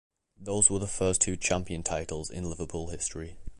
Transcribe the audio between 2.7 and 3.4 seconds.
history.